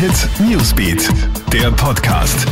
Hit 0.00 0.30
Newsbeat, 0.40 1.10
der 1.52 1.70
Podcast. 1.72 2.46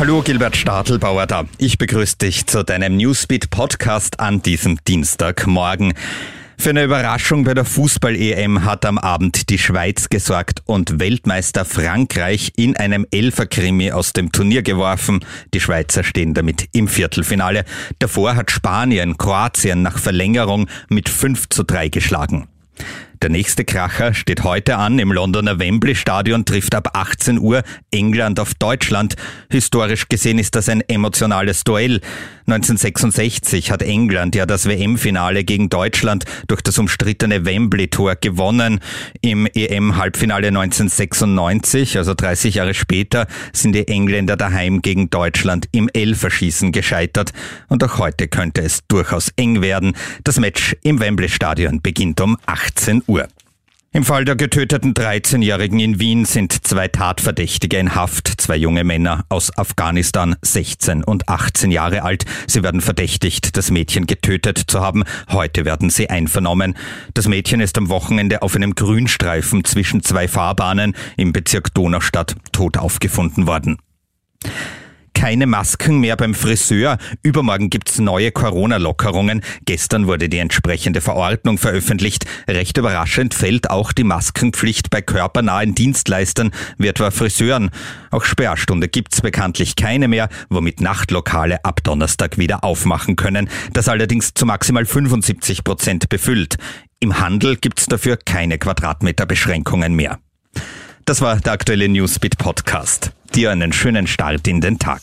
Hallo 0.00 0.20
Gilbert 0.20 0.56
Stadelbauer 0.56 1.28
da. 1.28 1.44
Ich 1.58 1.78
begrüße 1.78 2.18
dich 2.18 2.44
zu 2.48 2.64
deinem 2.64 2.96
Newsbeat 2.96 3.50
Podcast 3.50 4.18
an 4.18 4.42
diesem 4.42 4.82
Dienstagmorgen. 4.82 5.94
Für 6.58 6.70
eine 6.70 6.82
Überraschung 6.82 7.44
bei 7.44 7.54
der 7.54 7.64
Fußball-EM 7.64 8.64
hat 8.64 8.84
am 8.84 8.98
Abend 8.98 9.48
die 9.48 9.58
Schweiz 9.58 10.08
gesorgt 10.08 10.60
und 10.66 10.98
Weltmeister 10.98 11.64
Frankreich 11.64 12.50
in 12.56 12.76
einem 12.76 13.06
Elferkrimi 13.08 13.92
aus 13.92 14.12
dem 14.12 14.32
Turnier 14.32 14.62
geworfen. 14.62 15.24
Die 15.54 15.60
Schweizer 15.60 16.02
stehen 16.02 16.34
damit 16.34 16.68
im 16.72 16.88
Viertelfinale. 16.88 17.64
Davor 18.00 18.34
hat 18.34 18.50
Spanien 18.50 19.16
Kroatien 19.18 19.82
nach 19.82 19.98
Verlängerung 19.98 20.66
mit 20.88 21.08
5 21.08 21.48
zu 21.48 21.62
3 21.62 21.90
geschlagen. 21.90 22.48
Der 23.22 23.28
nächste 23.28 23.66
Kracher 23.66 24.14
steht 24.14 24.44
heute 24.44 24.78
an. 24.78 24.98
Im 24.98 25.12
Londoner 25.12 25.58
Wembley 25.58 25.94
Stadion 25.94 26.46
trifft 26.46 26.74
ab 26.74 26.96
18 26.96 27.38
Uhr 27.38 27.62
England 27.90 28.40
auf 28.40 28.54
Deutschland. 28.54 29.14
Historisch 29.50 30.08
gesehen 30.08 30.38
ist 30.38 30.56
das 30.56 30.70
ein 30.70 30.80
emotionales 30.88 31.62
Duell. 31.62 32.00
1966 32.46 33.70
hat 33.70 33.82
England 33.82 34.34
ja 34.34 34.46
das 34.46 34.66
WM-Finale 34.66 35.44
gegen 35.44 35.68
Deutschland 35.68 36.24
durch 36.48 36.62
das 36.62 36.78
umstrittene 36.78 37.44
Wembley-Tor 37.44 38.16
gewonnen. 38.16 38.80
Im 39.20 39.46
EM-Halbfinale 39.46 40.48
1996, 40.48 41.98
also 41.98 42.14
30 42.14 42.54
Jahre 42.54 42.72
später, 42.72 43.26
sind 43.52 43.74
die 43.74 43.86
Engländer 43.86 44.38
daheim 44.38 44.80
gegen 44.80 45.10
Deutschland 45.10 45.68
im 45.72 45.90
Elferschießen 45.92 46.72
gescheitert. 46.72 47.32
Und 47.68 47.84
auch 47.84 47.98
heute 47.98 48.28
könnte 48.28 48.62
es 48.62 48.80
durchaus 48.88 49.28
eng 49.36 49.60
werden. 49.60 49.94
Das 50.24 50.40
Match 50.40 50.74
im 50.82 51.00
Wembley-Stadion 51.00 51.82
beginnt 51.82 52.22
um 52.22 52.38
18 52.46 53.02
Uhr. 53.06 53.09
Uhr. 53.10 53.28
Im 53.92 54.04
Fall 54.04 54.24
der 54.24 54.36
getöteten 54.36 54.94
13-Jährigen 54.94 55.80
in 55.80 55.98
Wien 55.98 56.24
sind 56.24 56.64
zwei 56.64 56.86
Tatverdächtige 56.86 57.76
in 57.76 57.96
Haft, 57.96 58.40
zwei 58.40 58.54
junge 58.54 58.84
Männer 58.84 59.24
aus 59.28 59.50
Afghanistan, 59.58 60.36
16 60.42 61.02
und 61.02 61.28
18 61.28 61.72
Jahre 61.72 62.04
alt. 62.04 62.24
Sie 62.46 62.62
werden 62.62 62.80
verdächtigt, 62.80 63.56
das 63.56 63.72
Mädchen 63.72 64.06
getötet 64.06 64.58
zu 64.58 64.80
haben. 64.80 65.02
Heute 65.28 65.64
werden 65.64 65.90
sie 65.90 66.08
einvernommen. 66.08 66.76
Das 67.14 67.26
Mädchen 67.26 67.60
ist 67.60 67.76
am 67.78 67.88
Wochenende 67.88 68.42
auf 68.42 68.54
einem 68.54 68.76
Grünstreifen 68.76 69.64
zwischen 69.64 70.04
zwei 70.04 70.28
Fahrbahnen 70.28 70.94
im 71.16 71.32
Bezirk 71.32 71.74
Donaustadt 71.74 72.36
tot 72.52 72.76
aufgefunden 72.76 73.48
worden 73.48 73.78
keine 75.14 75.46
Masken 75.46 75.98
mehr 76.00 76.16
beim 76.16 76.34
Friseur. 76.34 76.98
Übermorgen 77.22 77.70
gibt's 77.70 77.98
neue 77.98 78.32
Corona-Lockerungen. 78.32 79.42
Gestern 79.64 80.06
wurde 80.06 80.28
die 80.28 80.38
entsprechende 80.38 81.00
Verordnung 81.00 81.58
veröffentlicht. 81.58 82.24
Recht 82.48 82.76
überraschend 82.78 83.34
fällt 83.34 83.70
auch 83.70 83.92
die 83.92 84.04
Maskenpflicht 84.04 84.90
bei 84.90 85.02
körpernahen 85.02 85.74
Dienstleistern, 85.74 86.52
wie 86.78 86.88
etwa 86.88 87.10
Friseuren. 87.10 87.70
Auch 88.10 88.24
Sperrstunde 88.24 88.88
gibt's 88.88 89.20
bekanntlich 89.20 89.76
keine 89.76 90.08
mehr, 90.08 90.28
womit 90.48 90.80
Nachtlokale 90.80 91.64
ab 91.64 91.82
Donnerstag 91.84 92.38
wieder 92.38 92.64
aufmachen 92.64 93.16
können. 93.16 93.48
Das 93.72 93.88
allerdings 93.88 94.34
zu 94.34 94.46
maximal 94.46 94.86
75 94.86 95.64
Prozent 95.64 96.08
befüllt. 96.08 96.56
Im 97.00 97.18
Handel 97.18 97.56
gibt's 97.56 97.86
dafür 97.86 98.18
keine 98.18 98.58
Quadratmeterbeschränkungen 98.58 99.94
mehr. 99.94 100.18
Das 101.10 101.20
war 101.20 101.40
der 101.40 101.54
aktuelle 101.54 101.88
Newsbeat 101.88 102.38
Podcast. 102.38 103.10
Dir 103.34 103.50
einen 103.50 103.72
schönen 103.72 104.06
Start 104.06 104.46
in 104.46 104.60
den 104.60 104.78
Tag. 104.78 105.00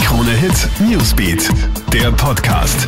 Krone 0.00 0.30
Hit 0.30 0.68
Newsbeat, 0.78 1.50
der 1.92 2.12
Podcast. 2.12 2.86